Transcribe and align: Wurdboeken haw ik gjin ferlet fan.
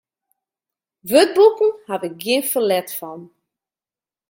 Wurdboeken 1.09 1.71
haw 1.87 2.03
ik 2.07 2.15
gjin 2.21 2.43
ferlet 2.51 2.89
fan. 2.99 3.21